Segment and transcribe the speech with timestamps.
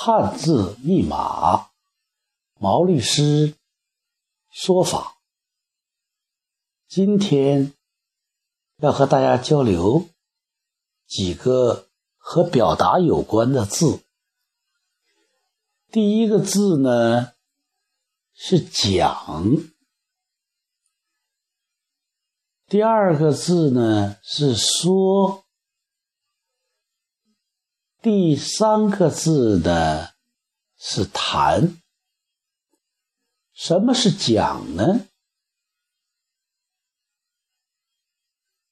[0.00, 1.70] 汉字密码，
[2.60, 3.56] 毛律师
[4.48, 5.18] 说法。
[6.86, 7.72] 今天
[8.76, 10.08] 要和大家交流
[11.04, 14.04] 几个和表达有关的字。
[15.90, 17.32] 第一个字呢
[18.32, 19.56] 是讲，
[22.68, 25.44] 第二个字呢是说。
[28.00, 30.10] 第三个字呢
[30.76, 31.82] 是谈，
[33.52, 35.08] 什么是讲呢？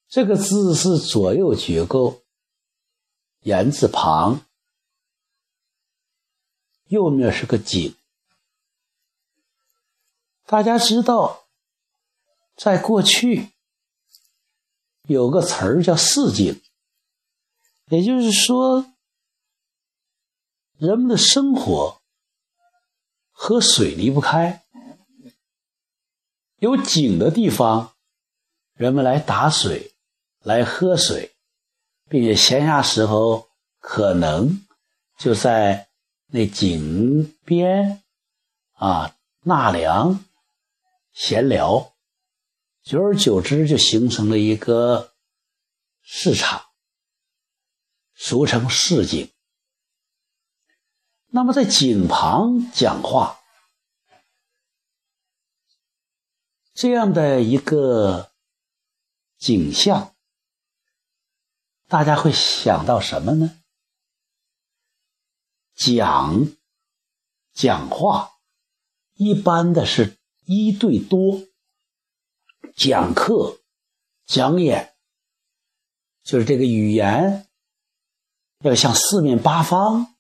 [0.07, 2.23] 这个字是左右结构，
[3.41, 4.43] 言字旁，
[6.85, 7.97] 右面是个井。
[10.45, 11.49] 大家知道，
[12.55, 13.51] 在过去
[15.09, 16.63] 有个词儿叫四井，
[17.87, 18.93] 也就是说。
[20.79, 22.03] 人们的生活
[23.31, 24.65] 和水离不开，
[26.57, 27.95] 有井的地方，
[28.75, 29.95] 人们来打水、
[30.41, 31.35] 来喝水，
[32.11, 34.67] 并且闲暇时候可能
[35.19, 35.89] 就在
[36.27, 38.03] 那井边
[38.75, 40.25] 啊纳凉、
[41.15, 41.95] 闲聊，
[42.83, 45.15] 久而久之就形成了一个
[46.03, 46.67] 市场，
[48.15, 49.33] 俗称市井。
[51.37, 53.43] 那么，在井旁讲话
[56.73, 58.33] 这样的一个
[59.37, 60.17] 景象，
[61.89, 63.63] 大家会想到什么呢？
[65.75, 66.47] 讲
[67.53, 68.39] 讲话
[69.13, 70.17] 一般的是
[70.47, 71.43] 一对多，
[72.75, 73.61] 讲课
[74.25, 74.95] 讲演，
[76.23, 77.47] 就是这个语言
[78.61, 80.16] 要向四面八方。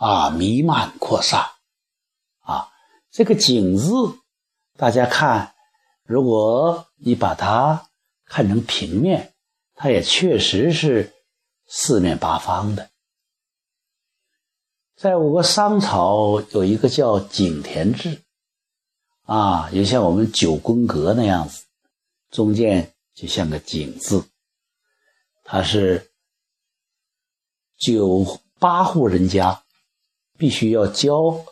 [0.00, 1.50] 啊，弥漫扩散，
[2.38, 2.72] 啊，
[3.10, 4.18] 这个“井”字，
[4.78, 5.54] 大家看，
[6.04, 7.90] 如果你把它
[8.24, 9.34] 看成平面，
[9.74, 11.12] 它也确实是
[11.66, 12.88] 四面八方的。
[14.96, 18.22] 在我国商朝有一个叫井田制，
[19.26, 21.66] 啊，也像我们九宫格那样子，
[22.30, 24.24] 中间就像个井字，
[25.44, 26.10] 它是
[27.76, 29.62] 九八户人家。
[30.40, 31.44] 必须要交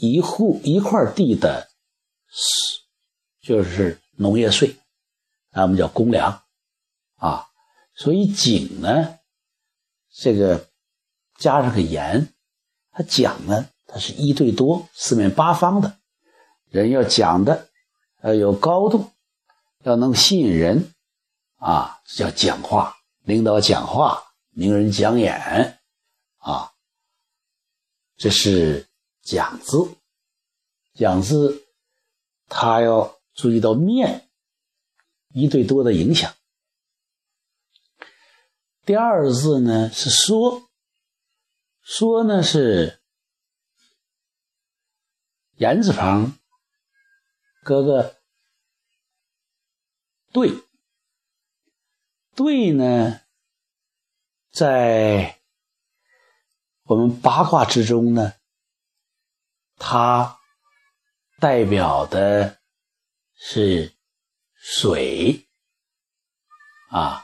[0.00, 1.68] 一户一块地的
[3.40, 4.74] 就是农业税，
[5.52, 6.42] 那我们叫公粮
[7.18, 7.46] 啊。
[7.94, 9.20] 所以井呢，
[10.12, 10.66] 这个
[11.38, 12.34] 加上个言，
[12.90, 15.96] 它讲呢，它是一对多，四面八方的
[16.70, 17.68] 人要讲的，
[18.24, 19.08] 要有高度，
[19.84, 20.92] 要能吸引人
[21.58, 25.78] 啊，叫讲话，领导讲话，名人讲演
[26.38, 26.72] 啊。
[28.18, 28.88] 这是
[29.22, 29.94] 讲字，
[30.94, 31.68] 讲字，
[32.48, 34.28] 他要注意到面
[35.28, 36.34] 一对多的影响。
[38.84, 40.68] 第二字呢是说，
[41.80, 43.00] 说呢是
[45.58, 46.36] 言字旁，
[47.62, 48.16] 搁个
[50.32, 50.52] 对，
[52.34, 53.20] 对呢
[54.50, 55.37] 在。
[56.88, 58.32] 我们八卦之中呢，
[59.76, 60.38] 它
[61.38, 62.58] 代表的
[63.36, 63.94] 是
[64.54, 65.46] 水。
[66.90, 67.22] 啊、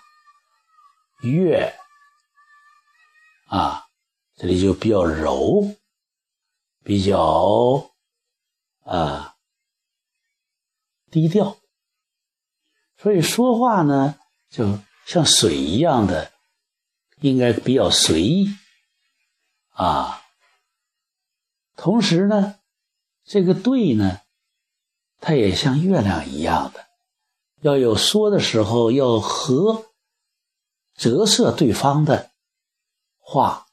[1.23, 1.75] 月。
[3.47, 3.87] 啊，
[4.37, 5.77] 这里就比较柔，
[6.83, 7.91] 比较
[8.85, 9.35] 啊
[11.11, 11.57] 低调，
[12.99, 14.19] 所以说话呢，
[14.51, 16.33] 就像水一样的，
[17.21, 18.49] 应该比较随意。
[19.75, 20.23] 啊，
[21.77, 22.61] 同时呢，
[23.25, 24.21] 这个对呢，
[25.21, 26.87] 它也像月亮一样的，
[27.61, 29.87] 要有说的时候要和
[30.95, 32.31] 折射对方的
[33.19, 33.67] 话，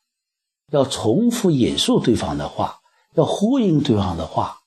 [0.72, 2.82] 要重复引述对方的话，
[3.14, 4.62] 要呼应对方的话，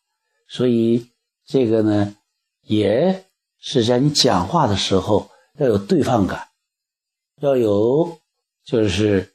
[0.46, 1.10] 所以
[1.44, 2.16] 这个呢，
[2.60, 3.28] 也
[3.58, 6.48] 是在你讲话的时候要有对方感，
[7.40, 8.20] 要有
[8.62, 9.34] 就是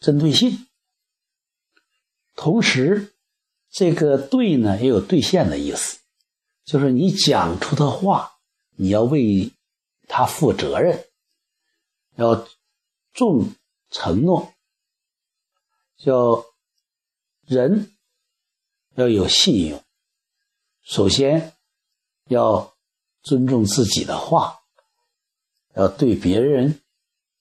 [0.00, 0.64] 针对性。
[2.40, 3.16] 同时，
[3.68, 5.98] 这个“对”呢，也有兑现的意思，
[6.64, 8.38] 就是你讲出的话，
[8.76, 9.50] 你要为
[10.06, 11.08] 他负责任，
[12.14, 12.46] 要
[13.12, 13.56] 重
[13.90, 14.54] 承诺，
[15.96, 16.44] 叫
[17.44, 17.96] 人
[18.94, 19.82] 要有信用。
[20.82, 21.56] 首先
[22.28, 22.76] 要
[23.22, 24.60] 尊重自己的话，
[25.74, 26.80] 要对别人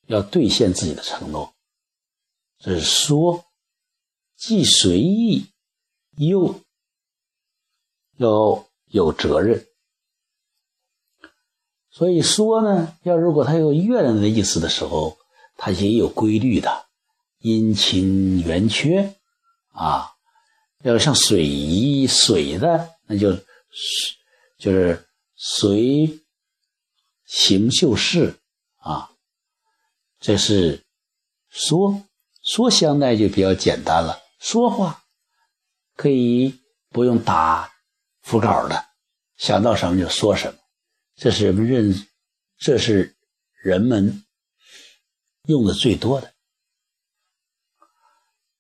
[0.07, 1.53] 要兑现自己的承诺，
[2.57, 3.46] 这是说。
[4.37, 5.47] 既随意
[6.15, 6.61] 又
[8.17, 9.67] 要有责任。
[11.89, 15.17] 所以说呢，要如果它有月亮的意思的时候，
[15.57, 16.85] 它也有规律的，
[17.39, 19.15] 阴晴圆缺
[19.69, 20.13] 啊。
[20.83, 23.35] 要像水一水的，那就
[24.59, 26.19] 就是随
[27.25, 28.39] 行就事
[28.77, 29.11] 啊。
[30.19, 30.83] 这是
[31.49, 32.03] 说
[32.43, 35.03] 说相待就比较简单了，说话
[35.95, 37.71] 可以不用打
[38.21, 38.85] 腹稿的，
[39.35, 40.59] 想到什么就说什么。
[41.15, 42.07] 这是人们认，
[42.57, 43.15] 这是
[43.53, 44.23] 人们
[45.43, 46.33] 用的最多的。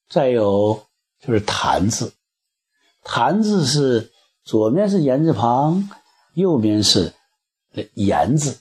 [0.09, 0.87] 再有
[1.19, 2.13] 就是“谈”字
[3.03, 4.11] ，“谈”字是
[4.43, 5.89] 左面是言字旁，
[6.33, 7.13] 右面是
[7.93, 8.59] 言字。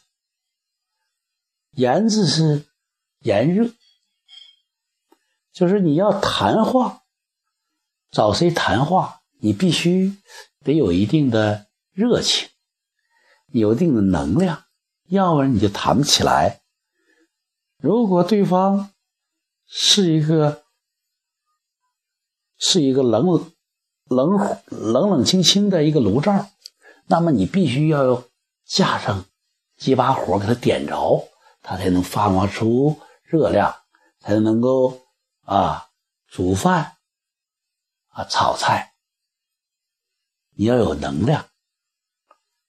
[1.71, 2.67] 言字是
[3.21, 3.71] 炎热，
[5.53, 7.05] 就是你要谈话，
[8.17, 10.17] 找谁谈话，你必须
[10.65, 12.49] 得有一定的热情。
[13.49, 14.65] 有一定的能量，
[15.11, 16.63] 要不然你就谈不起来。
[17.77, 18.91] 如果对方
[19.67, 20.63] 是一个
[22.57, 23.27] 是一个冷
[24.07, 24.39] 冷
[24.71, 26.49] 冷冷清清的一个炉灶，
[27.09, 28.25] 那么你必须要
[28.65, 29.27] 架上
[29.77, 31.29] 几把火给它点着，
[31.61, 33.75] 它才能发光出热量，
[34.21, 35.03] 才能够
[35.45, 35.89] 啊
[36.27, 36.96] 煮饭
[38.17, 38.95] 啊炒菜。
[40.55, 41.47] 你要有能量。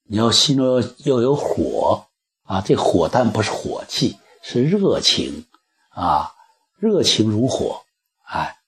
[0.10, 2.08] 你要心中要要有火
[2.44, 2.62] 啊！
[2.62, 5.46] 这火但不是火气，是热情
[5.90, 6.34] 啊！
[6.78, 7.84] 热情如火，
[8.24, 8.60] 哎，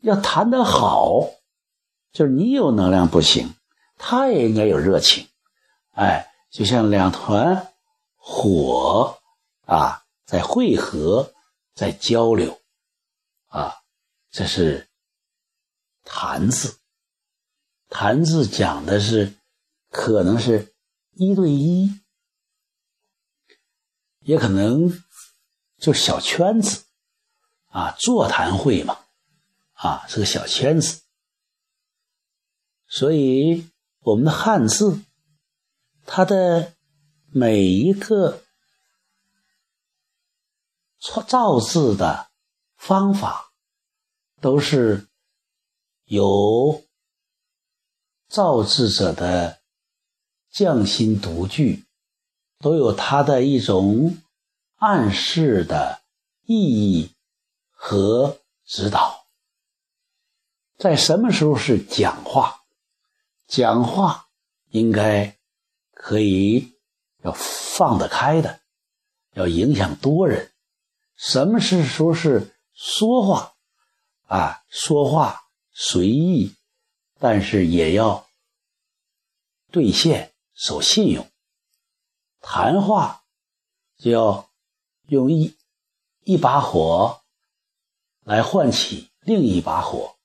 [0.00, 1.28] 要谈得好，
[2.12, 3.56] 就是你有能量不行，
[3.96, 5.26] 他也应该有热情，
[5.94, 7.72] 哎，就像两团
[8.16, 9.18] 火
[9.66, 11.32] 啊，在汇合，
[11.74, 12.60] 在交流
[13.48, 13.74] 啊，
[14.30, 14.87] 这是
[16.08, 16.78] 谈字。
[17.88, 19.34] 谈字讲的是。
[19.90, 20.74] 可能是
[21.14, 21.98] 一对一，
[24.20, 25.02] 也可能
[25.78, 26.84] 就小圈子
[27.68, 28.98] 啊，座谈会嘛，
[29.72, 31.00] 啊，是个小圈子。
[32.86, 33.70] 所以
[34.00, 35.00] 我们的汉字，
[36.04, 36.74] 它的
[37.32, 38.44] 每一个
[41.26, 42.28] 造字的
[42.76, 43.54] 方法，
[44.42, 45.07] 都是
[46.08, 46.84] 有
[48.28, 49.58] 造字者的。
[50.50, 51.84] 匠心独具，
[52.58, 54.16] 都有它的一种
[54.76, 56.00] 暗示的
[56.46, 57.14] 意义
[57.70, 59.26] 和指导。
[60.78, 62.62] 在什么时候是讲话？
[63.46, 64.28] 讲话
[64.70, 65.36] 应该
[65.92, 66.78] 可以
[67.22, 68.60] 要放得开的，
[69.34, 70.50] 要影响多人。
[71.14, 73.54] 什么是说是说话？
[74.26, 75.42] 啊，说话
[75.80, 76.56] 随意，
[77.20, 78.28] 但是也要
[79.70, 80.34] 兑现。
[80.54, 81.30] 守信用，
[82.40, 83.24] 谈话
[83.96, 84.50] 就要
[85.06, 85.56] 用一
[86.24, 87.22] 一把火
[88.24, 90.18] 来唤起另一把火，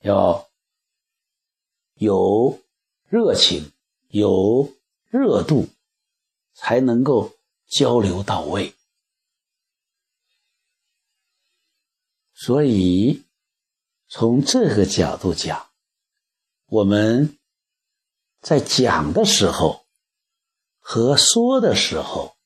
[0.00, 0.50] 要
[1.94, 2.60] 有
[3.08, 3.72] 热情、
[4.08, 4.70] 有
[5.06, 5.66] 热度，
[6.52, 7.32] 才能够
[7.66, 8.74] 交流到位。
[12.34, 13.24] 所以，
[14.10, 15.70] 从这个角度讲，
[16.66, 17.36] 我们。
[18.42, 19.84] 在讲的时候，
[20.78, 22.38] 和说的时候，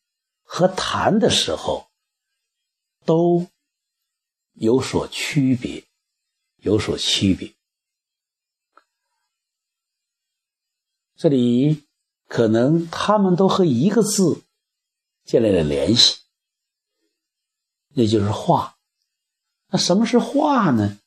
[0.42, 1.88] 和谈的时候，
[3.04, 3.47] 都
[4.54, 5.85] 有所区别，
[6.56, 7.54] 有所区别。
[11.14, 11.85] 这里
[12.26, 14.42] 可能他们都和一个字
[15.25, 16.16] 建立了联系，
[17.90, 18.76] 那就是话。
[19.68, 20.99] 那什么是话呢？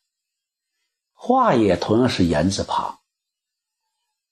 [1.19, 2.99] 话也同样是言字旁。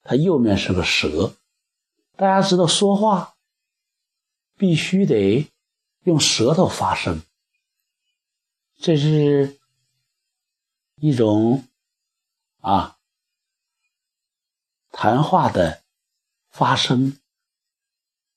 [0.04, 1.34] 它右面是个舌，
[2.16, 3.36] 大家知道说话
[4.56, 5.52] 必须得
[6.04, 7.24] 用舌头发声，
[8.78, 9.60] 这是
[10.98, 11.68] 一种
[12.62, 13.00] 啊
[14.92, 15.82] 谈话的
[16.50, 17.20] 发声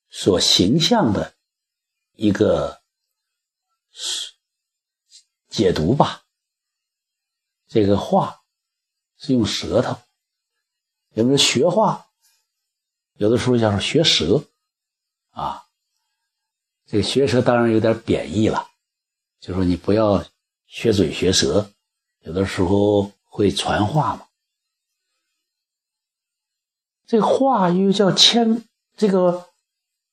[0.09, 1.35] 所形象的
[2.15, 2.81] 一个
[5.51, 6.25] 解读吧。
[7.67, 8.38] 这个话
[9.19, 9.99] 是用舌头。
[11.15, 12.07] 有没有学话？
[13.15, 14.45] 有的时候叫学舌，
[15.31, 15.67] 啊，
[16.87, 18.69] 这个学舌当然有点贬义了，
[19.41, 20.25] 就说你不要
[20.69, 21.73] 学嘴学舌，
[22.21, 24.27] 有的时候会传话嘛。
[27.07, 28.63] 这话又叫千，
[28.97, 29.49] 这个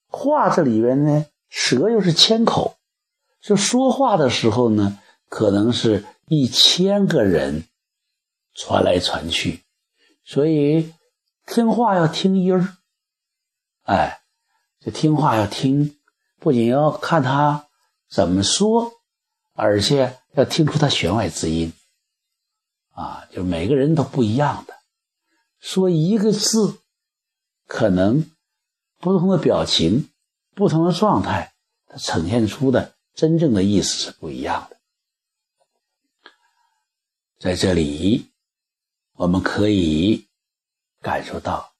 [0.07, 2.77] 话这里边呢，舌又是千口，
[3.39, 7.67] 就说话的时候呢，可能是一千个人
[8.55, 9.63] 传来传去，
[10.23, 10.93] 所以
[11.45, 12.77] 听话要听音儿，
[13.83, 14.21] 哎，
[14.79, 15.97] 这听话要听，
[16.39, 17.67] 不仅要看他
[18.09, 18.93] 怎么说，
[19.53, 21.73] 而且要听出他弦外之音，
[22.91, 24.73] 啊，就每个人都不一样的，
[25.59, 26.79] 说一个字，
[27.67, 28.31] 可能
[28.99, 30.09] 不同的表情、
[30.53, 31.53] 不同的状态，
[31.87, 34.77] 它呈现出的真正的意思是不一样的。
[37.37, 38.31] 在这里，
[39.15, 40.27] 我们可以
[41.01, 41.73] 感受到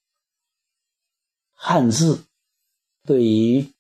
[1.54, 2.26] 汉字
[3.04, 3.74] 对于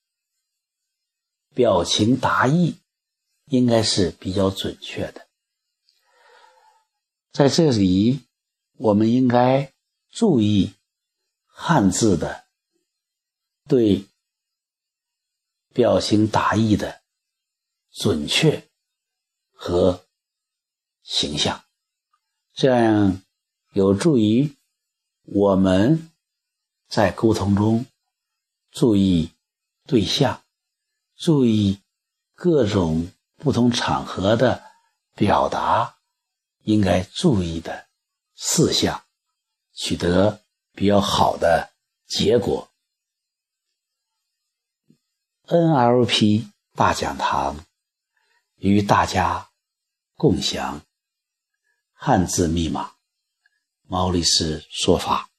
[1.53, 2.77] 表情达意
[3.45, 5.27] 应该是比较准确的。
[7.31, 8.25] 在这里，
[8.73, 9.73] 我们应该
[10.09, 10.73] 注意
[11.45, 12.45] 汉字的
[13.67, 14.05] 对
[15.73, 17.01] 表情达意的
[17.91, 18.69] 准确
[19.53, 20.05] 和
[21.03, 21.63] 形象。
[22.53, 23.21] 这样
[23.75, 24.55] 有助于
[25.23, 26.09] 我们
[26.87, 27.85] 在沟通中
[28.71, 29.33] 注意
[29.85, 30.45] 对象，
[31.17, 31.81] 注意
[32.35, 34.63] 各种不同场合的
[35.13, 35.97] 表达
[36.63, 37.89] 应该注意的
[38.33, 39.03] 事项，
[39.73, 41.73] 取得比较好的
[42.07, 42.71] 结果。
[45.47, 47.65] NLP 大讲堂
[48.55, 49.49] 与大家
[50.15, 50.81] 共享。
[51.91, 52.94] 汉字密码，
[53.87, 55.29] 毛利斯说法。